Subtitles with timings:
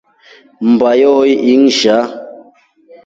[0.65, 2.05] Mmba yohoi inshaa.